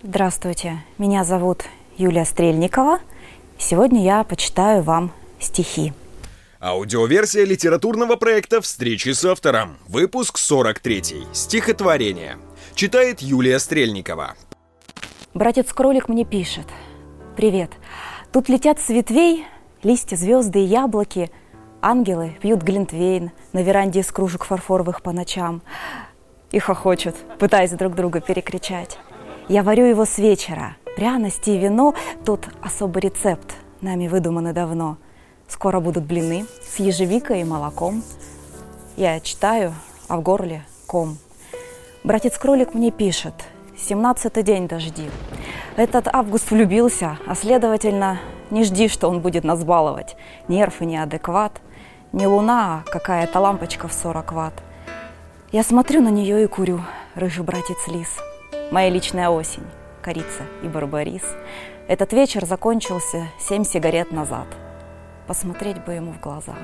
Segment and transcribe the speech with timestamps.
[0.00, 1.64] Здравствуйте, меня зовут
[1.96, 3.00] Юлия Стрельникова.
[3.58, 5.92] Сегодня я почитаю вам стихи.
[6.60, 9.76] Аудиоверсия литературного проекта «Встречи с автором».
[9.88, 11.26] Выпуск 43.
[11.32, 12.38] Стихотворение.
[12.76, 14.36] Читает Юлия Стрельникова.
[15.34, 16.68] Братец-кролик мне пишет.
[17.36, 17.72] Привет.
[18.32, 19.46] Тут летят с ветвей
[19.82, 21.28] листья, звезды и яблоки.
[21.82, 25.60] Ангелы пьют глинтвейн на веранде из кружек фарфоровых по ночам.
[26.52, 28.96] И хохочут, пытаясь друг друга перекричать.
[29.48, 30.76] Я варю его с вечера.
[30.94, 31.94] Пряности и вино–
[32.26, 34.98] тут особый рецепт, нами выдуманный давно.
[35.48, 38.02] Скоро будут блины с ежевикой и молоком.
[38.98, 39.72] Я читаю,
[40.06, 41.16] а в горле ком.
[42.04, 43.32] Братец-кролик мне пишет.
[43.74, 45.08] Семнадцатый день дожди.
[45.76, 48.20] Этот август влюбился, а следовательно,
[48.50, 50.16] не жди, что он будет нас баловать.
[50.48, 51.62] Нерв и неадекват.
[52.12, 54.62] Не луна, а какая-то лампочка в 40 ватт.
[55.52, 56.82] Я смотрю на нее и курю,
[57.14, 58.18] рыжий братец лис.
[58.70, 59.64] Моя личная осень,
[60.02, 61.22] корица и барбарис.
[61.88, 64.46] Этот вечер закончился семь сигарет назад.
[65.26, 66.54] Посмотреть бы ему в глаза.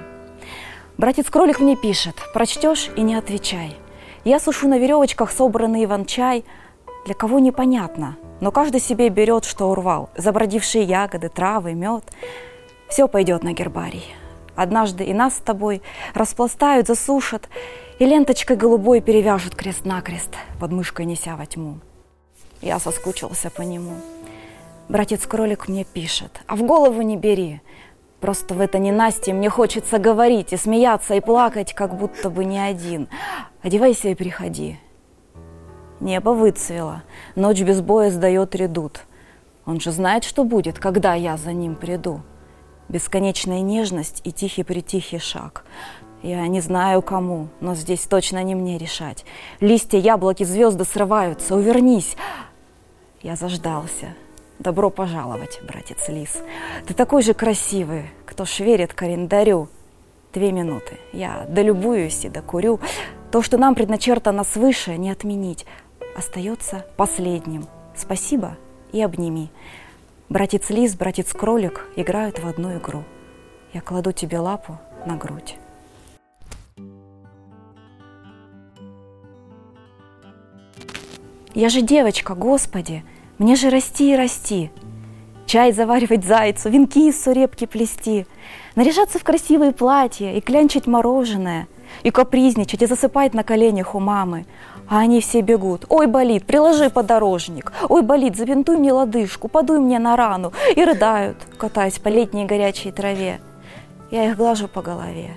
[0.99, 3.75] Братец-кролик мне пишет, прочтешь и не отвечай.
[4.23, 6.45] Я сушу на веревочках собранный иван-чай.
[7.07, 10.11] Для кого непонятно, но каждый себе берет, что урвал.
[10.15, 12.05] Забродившие ягоды, травы, мед.
[12.89, 14.15] Все пойдет на гербарий.
[14.57, 15.81] Однажды и нас с тобой
[16.13, 17.49] распластают, засушат,
[17.99, 21.81] и ленточкой голубой перевяжут крест-накрест, под мышкой неся во тьму.
[22.65, 23.93] Я соскучился по нему.
[24.89, 27.61] Братец-кролик мне пишет, а в голову не бери.
[28.21, 32.59] Просто в это ненастье мне хочется говорить и смеяться, и плакать, как будто бы не
[32.59, 33.09] один.
[33.61, 34.79] Одевайся и приходи.
[36.01, 37.03] Небо выцвело,
[37.35, 39.03] ночь без боя сдает редут.
[39.67, 42.23] Он же знает, что будет, когда я за ним приду.
[42.89, 45.67] Бесконечная нежность и тихий-притихий шаг.
[46.23, 49.27] Я не знаю кому, но здесь точно не мне решать.
[49.61, 51.55] Листья, яблоки, звезды срываются.
[51.55, 52.17] Увернись.
[53.25, 54.15] Я заждался.
[54.59, 56.43] Добро пожаловать, братец Лис.
[56.87, 59.69] Ты такой же красивый, кто ж верит календарю.
[60.35, 60.99] Две минуты.
[61.15, 62.81] Я долюбуюсь и докурю.
[63.31, 65.65] То, что нам предначертано свыше, не отменить.
[66.15, 67.67] Остается последним.
[67.97, 68.59] Спасибо
[68.93, 69.49] и обними.
[70.29, 73.05] Братец Лис, братец Кролик играют в одну игру.
[73.73, 75.57] Я кладу тебе лапу на грудь.
[81.55, 83.05] Я же девочка, Господи,
[83.39, 84.71] мне же расти и расти.
[85.47, 88.27] Чай заваривать зайцу, венки из сурепки плести,
[88.77, 91.69] наряжаться в красивые платья и клянчить мороженое,
[92.03, 94.47] и капризничать, и засыпать на коленях у мамы.
[94.89, 95.87] А они все бегут.
[95.89, 97.73] Ой, болит, приложи подорожник.
[97.89, 100.53] Ой, болит, забинтуй мне лодыжку, подуй мне на рану.
[100.77, 103.41] И рыдают, катаясь по летней горячей траве.
[104.11, 105.31] Я их глажу по голове.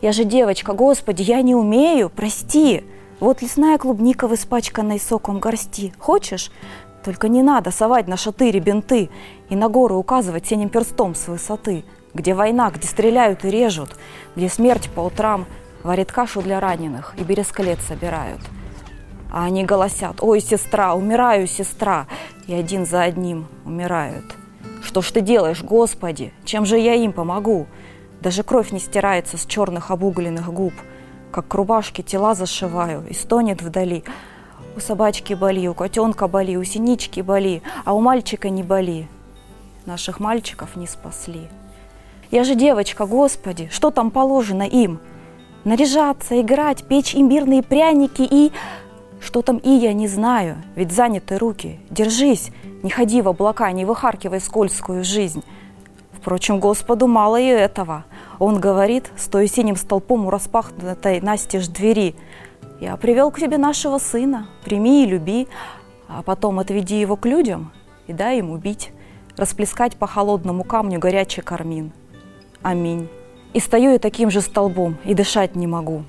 [0.00, 2.84] Я же девочка, Господи, я не умею, прости.
[3.18, 5.92] Вот лесная клубника в испачканной соком горсти.
[5.98, 6.50] Хочешь?
[7.04, 9.10] Только не надо совать на шатыре бинты
[9.48, 11.84] и на горы указывать синим перстом с высоты,
[12.14, 13.96] где война, где стреляют и режут,
[14.36, 15.46] где смерть по утрам
[15.82, 18.40] варит кашу для раненых и берескалет собирают.
[19.32, 22.06] А они голосят, ой, сестра, умираю, сестра,
[22.46, 24.24] и один за одним умирают.
[24.82, 26.32] Что ж ты делаешь, Господи?
[26.44, 27.66] Чем же я им помогу?
[28.20, 30.74] Даже кровь не стирается с черных обугленных губ–
[31.30, 34.04] как к рубашке тела зашиваю, и стонет вдали.
[34.76, 39.08] У собачки боли, у котенка боли, у синички боли, а у мальчика не боли.
[39.84, 41.48] Наших мальчиков не спасли.
[42.30, 45.00] Я же девочка, Господи, что там положено им?
[45.64, 48.52] Наряжаться, играть, печь имбирные пряники и...
[49.20, 51.78] Что там и я не знаю, ведь заняты руки.
[51.90, 52.50] Держись,
[52.82, 55.44] не ходи в облака, не выхаркивай скользкую жизнь.
[56.12, 58.04] Впрочем, Господу мало и этого.
[58.38, 62.14] Он говорит, стоя синим столпом у распахнутой настежь двери,
[62.80, 65.48] «Я привел к тебе нашего сына, прими и люби,
[66.08, 67.72] а потом отведи его к людям
[68.06, 68.90] и дай ему бить,
[69.36, 71.92] расплескать по холодному камню горячий кармин.
[72.62, 73.08] Аминь.
[73.52, 76.04] И стою я таким же столбом, и дышать не могу,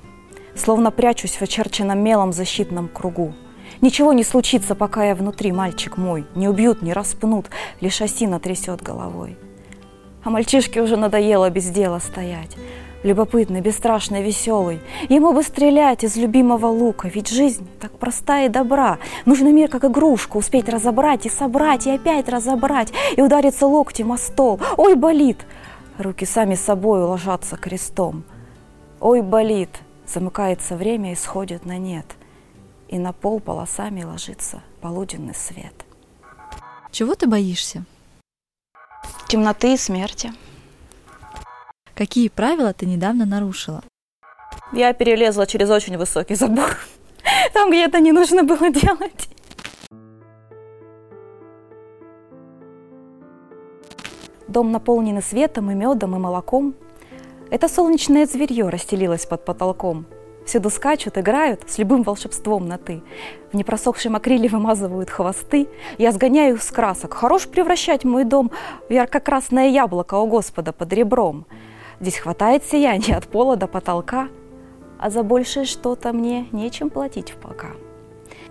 [0.54, 3.34] словно прячусь в очерченном мелом защитном кругу.
[3.80, 7.46] Ничего не случится, пока я внутри, мальчик мой, не убьют, не распнут,
[7.80, 9.36] лишь осина трясет головой.
[10.24, 12.56] А мальчишке уже надоело без дела стоять.
[13.02, 14.80] Любопытный, бесстрашный, веселый.
[15.08, 18.98] Ему бы стрелять из любимого лука, ведь жизнь так проста и добра.
[19.26, 24.18] Нужно мир как игрушку успеть разобрать и собрать, и опять разобрать, и удариться локтем о
[24.18, 24.60] стол.
[24.76, 25.38] Ой, болит!
[25.98, 28.24] Руки сами собой ложатся крестом.
[29.00, 29.80] Ой, болит!
[30.06, 32.06] Замыкается время и сходит на нет.
[32.88, 35.74] И на пол полосами ложится полуденный свет.
[36.90, 37.84] Чего ты боишься?
[39.32, 40.30] темноты и смерти.
[41.94, 43.82] Какие правила ты недавно нарушила?
[44.72, 46.76] Я перелезла через очень высокий забор.
[47.52, 49.28] Там, где это не нужно было делать.
[54.48, 56.74] Дом наполнен и светом, и медом, и молоком.
[57.50, 60.06] Это солнечное зверье расстелилось под потолком.
[60.46, 63.02] Всюду скачут, играют, с любым волшебством на «ты».
[63.52, 65.68] В непросохшем акриле вымазывают хвосты.
[65.98, 67.14] Я сгоняю их с красок.
[67.14, 68.50] Хорош превращать мой дом
[68.88, 71.46] в ярко-красное яблоко, у Господа, под ребром.
[72.02, 74.28] Здесь хватает сияния от пола до потолка,
[74.98, 77.68] а за большее что-то мне нечем платить пока.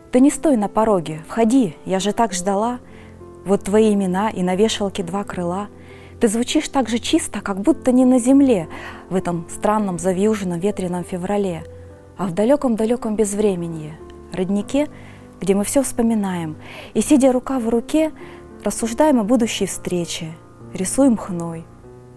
[0.09, 2.79] Ты не стой на пороге, входи, я же так ждала.
[3.43, 5.67] Вот твои имена и на вешалке два крыла.
[6.21, 8.69] Ты звучишь так же чисто, как будто не на земле
[9.09, 11.65] в этом странном завьюженном ветреном феврале,
[12.15, 13.99] а в далеком-далеком безвременье,
[14.31, 14.87] роднике,
[15.41, 16.55] где мы все вспоминаем,
[16.93, 18.13] и, сидя рука в руке,
[18.63, 20.31] рассуждаем о будущей встрече,
[20.73, 21.65] рисуем хной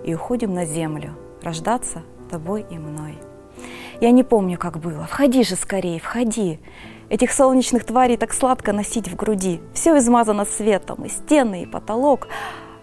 [0.05, 2.03] и уходим на землю– рождаться
[2.35, 3.15] тобой и мной.
[4.01, 5.05] Я не помню, как было.
[5.05, 6.59] Входи же скорее, входи.
[7.09, 9.61] Этих солнечных тварей так сладко носить в груди.
[9.73, 12.27] Все измазано светом, и стены, и потолок.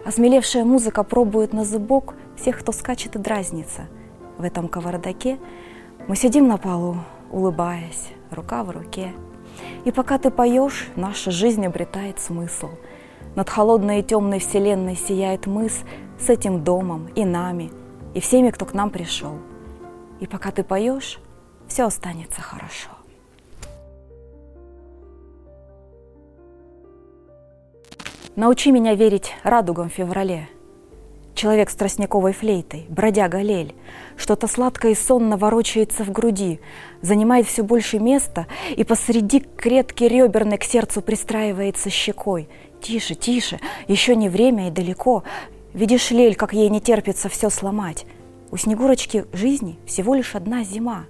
[0.06, 3.88] Осмелевшая музыка пробует на зубок всех, кто скачет и дразнится.
[4.38, 5.38] В этом кавардаке
[6.08, 6.96] мы сидим на полу,
[7.30, 9.12] улыбаясь, рука в руке.
[9.84, 12.70] И пока ты поешь, наша жизнь обретает смысл.
[13.36, 15.82] Над холодной и темной вселенной сияет мыс
[16.20, 17.70] с этим домом и нами–
[18.14, 19.38] и всеми, кто к нам пришел.
[20.20, 21.20] И пока ты поешь,
[21.68, 22.90] все останется хорошо.
[28.36, 30.48] Научи меня верить радугам в феврале.
[31.36, 33.74] Человек с тростниковой флейтой, бродяга лель,
[34.16, 36.60] что-то сладкое и сонно ворочается в груди,
[37.02, 42.48] занимает все больше места и посреди клетки реберной к сердцу пристраивается щекой.
[42.82, 45.24] Тише, тише, еще не время и далеко,
[45.74, 48.06] Видишь, Лель, как ей не терпится все сломать.
[48.52, 51.06] У Снегурочки жизни всего лишь одна зима.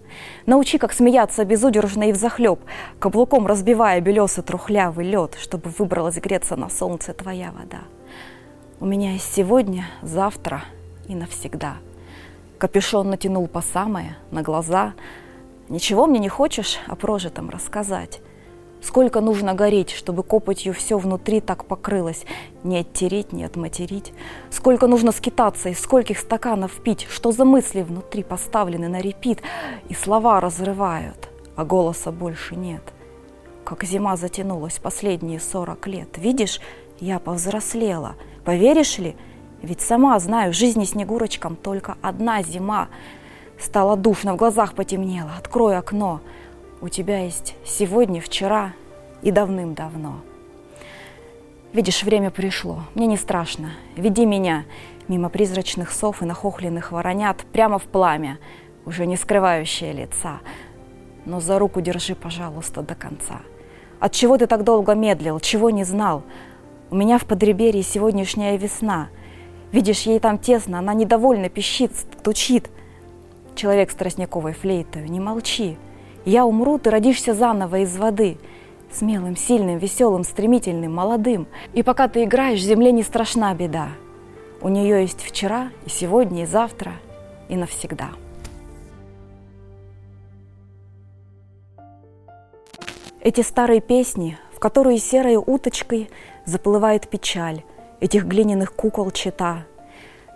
[0.45, 2.59] Научи, как смеяться безудержно и взахлеб,
[2.99, 7.79] каблуком разбивая белесый трухлявый лед, чтобы выбралась греться на солнце твоя вода.
[8.79, 10.63] У меня есть сегодня, завтра
[11.07, 11.77] и навсегда.
[12.59, 14.93] Капюшон натянул по самое, на глаза.
[15.67, 18.21] Ничего мне не хочешь о прожитом рассказать.
[18.81, 22.25] Сколько нужно гореть, чтобы копотью все внутри так покрылось,
[22.63, 24.11] не оттереть, не отматерить?
[24.49, 27.05] Сколько нужно скитаться, из скольких стаканов пить?
[27.09, 29.43] Что за мысли внутри поставлены на репит,
[29.87, 32.81] и слова разрывают, а голоса больше нет?
[33.63, 36.17] Как зима затянулась последние сорок лет.
[36.17, 36.59] Видишь,
[36.99, 38.15] я повзрослела.
[38.43, 39.15] Поверишь ли?
[39.61, 42.89] Ведь сама знаю, в жизни Снегурочкам только одна зима.
[43.59, 45.29] Стало душно, в глазах потемнело.
[45.37, 46.21] Открой окно.
[46.81, 48.73] У тебя есть сегодня, вчера
[49.21, 50.21] и давным-давно.
[51.73, 52.79] Видишь, время пришло.
[52.95, 53.73] Мне не страшно.
[53.95, 54.65] Веди меня
[55.07, 58.39] мимо призрачных сов и нахохленных воронят прямо в пламя,
[58.83, 60.39] уже не скрывающее лица.
[61.25, 63.41] Но за руку держи, пожалуйста, до конца.
[63.99, 66.23] От чего ты так долго медлил, чего не знал?
[66.89, 69.09] У меня в подреберье сегодняшняя весна.
[69.71, 72.71] Видишь, ей там тесно, она недовольно пищит, стучит.
[73.53, 75.77] Человек с тростниковой флейтой, не молчи.
[76.25, 78.37] Я умру, ты родишься заново из воды.
[78.91, 81.47] Смелым, сильным, веселым, стремительным, молодым.
[81.73, 83.89] И пока ты играешь, земле не страшна беда.
[84.61, 86.93] У нее есть вчера, и сегодня, и завтра,
[87.49, 88.09] и навсегда.
[93.19, 96.09] Эти старые песни, в которые серой уточкой
[96.45, 97.63] заплывает печаль,
[97.99, 99.65] этих глиняных кукол чита.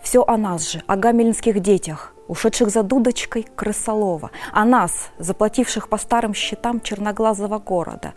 [0.02, 5.98] Все о нас же, о гамельнских детях, ушедших за дудочкой крысолова, а нас, заплативших по
[5.98, 8.14] старым счетам черноглазого города,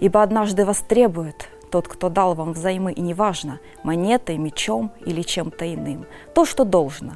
[0.00, 6.06] ибо однажды востребует тот, кто дал вам взаймы, и неважно, монетой, мечом или чем-то иным,
[6.34, 7.12] то, что должно.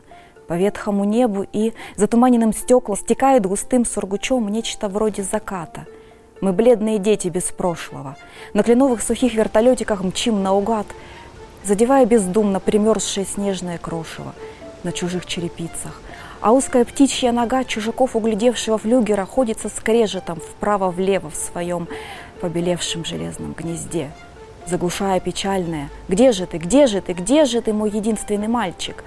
[0.46, 5.86] По ветхому небу и затуманенным стеклам стекает густым сургучом нечто вроде заката.
[6.42, 8.16] Мы бледные дети без прошлого.
[8.52, 10.86] На кленовых сухих вертолетиках мчим наугад,
[11.64, 14.34] задевая бездумно примерзшее снежное крошево
[14.82, 16.00] на чужих черепицах–
[16.44, 21.88] а узкая птичья нога чужаков, углядевшего флюгера, ходится скрежетом вправо-влево в своем
[22.42, 24.10] побелевшем железном гнезде,
[24.66, 26.58] заглушая печальное «Где же ты?
[26.58, 27.14] Где же ты?
[27.14, 29.04] Где же ты, мой единственный мальчик?»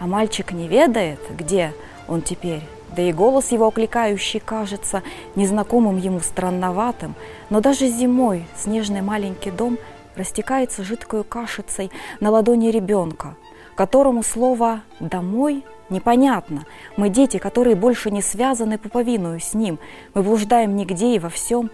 [0.00, 1.72] А мальчик не ведает, где
[2.08, 2.62] он теперь,
[2.96, 5.04] да и голос его окликающий кажется
[5.36, 7.14] незнакомым ему странноватым,
[7.50, 9.78] но даже зимой снежный маленький дом
[10.16, 13.36] растекается жидкою кашицей на ладони ребенка,
[13.74, 16.64] которому слово «домой» Непонятно.
[16.96, 19.78] Мы дети, которые больше не связаны пуповиную с ним.
[20.14, 21.70] Мы блуждаем нигде и во всем.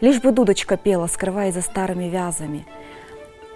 [0.00, 2.66] Лишь бы дудочка пела, скрываясь за старыми вязами.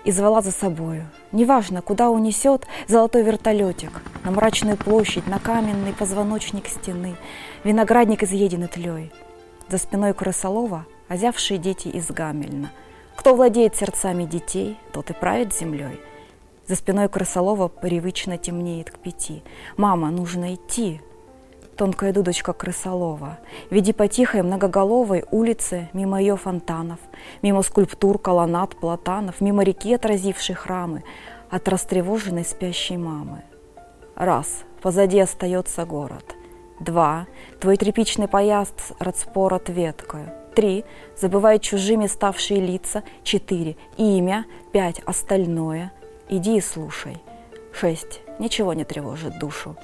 [0.05, 1.07] И звала за собою.
[1.33, 4.03] Неважно, куда унесет золотой вертолетик.
[4.25, 7.17] На мрачную площадь, на каменный позвоночник стены.
[7.65, 9.11] Виноградник изъеденный тлей.
[9.71, 12.71] За спиной крысолова озявшие дети из Гамельна.
[13.17, 15.99] Кто владеет сердцами детей, тот и правит землей.
[16.67, 19.43] За спиной крысолова привычно темнеет к пяти.
[19.77, 21.03] «Мама, нужно идти!»
[21.77, 23.39] Тонкая дудочка крысолова.
[23.69, 27.01] Веди по тихой многоголовой улице, мимо ее фонтанов,
[27.43, 31.03] мимо скульптур, колоннад, платанов, мимо реки, отразившей храмы,
[31.51, 33.43] от растревоженной спящей мамы.
[34.15, 34.63] Раз.
[34.81, 36.35] Позади остается город.
[36.81, 37.27] Два.
[37.61, 40.33] Твой тряпичный поезд радспорот веткою.
[40.55, 40.85] Три.
[41.21, 43.03] Забывай чужими ставшие лица.
[43.23, 43.77] Четыре.
[43.97, 44.47] Имя.
[44.73, 45.01] Пять.
[45.05, 45.93] Остальное.
[46.29, 47.19] Иди и слушай.
[47.73, 48.21] Шесть.
[48.39, 49.77] Ничего не тревожит душу.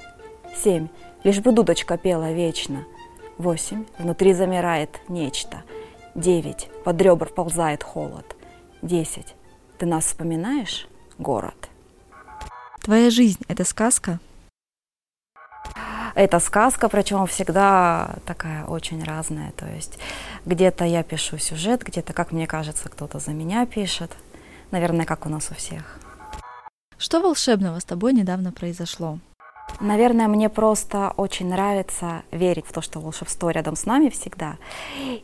[0.55, 0.87] Семь.
[1.23, 2.85] Лишь бы дудочка пела вечно.
[3.37, 3.85] Восемь.
[3.97, 5.63] Внутри замирает нечто.
[6.15, 6.69] Девять.
[6.83, 8.35] Под ребр ползает холод.
[8.81, 9.35] Десять.
[9.77, 11.69] Ты нас вспоминаешь, город?
[12.81, 14.19] Твоя жизнь– это сказка?
[16.15, 19.51] Это сказка, причем всегда такая очень разная.
[19.51, 19.97] То есть
[20.45, 24.11] где-то я пишу сюжет, где-то, как мне кажется, кто-то за меня пишет.
[24.71, 26.00] Наверное, как у нас у всех.
[27.01, 29.17] Что волшебного с тобой недавно произошло?
[29.79, 34.57] Наверное, мне просто очень нравится верить в то, что волшебство рядом с нами всегда.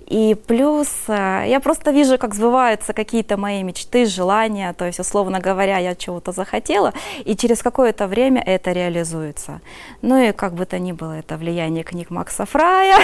[0.08, 4.74] И плюс э, я просто вижу, как сбываются какие-то мои мечты, желания.
[4.74, 6.94] То есть, условно говоря, я чего-то захотела,
[7.24, 9.62] и через какое-то время это реализуется.
[10.02, 12.98] Ну и как бы то ни было, это влияние книг Макса Фрая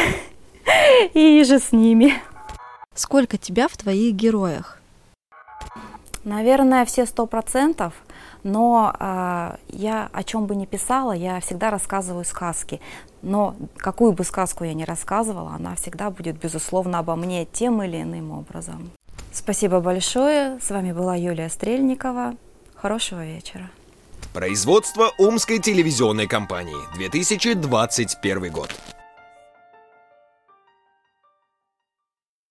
[1.14, 2.16] и же с ними.
[2.96, 4.80] Сколько тебя в твоих героях?
[6.24, 7.94] Наверное, все сто процентов–
[8.44, 12.80] но э, я о чем бы ни писала, я всегда рассказываю сказки.
[13.22, 18.02] Но какую бы сказку я ни рассказывала, она всегда будет, безусловно, обо мне тем или
[18.02, 18.92] иным образом.
[19.32, 20.60] Спасибо большое.
[20.60, 22.36] С вами была Юлия Стрельникова.
[22.76, 23.70] Хорошего вечера.
[24.34, 26.76] Производство Омской телевизионной компании.
[26.98, 28.70] 2021 год.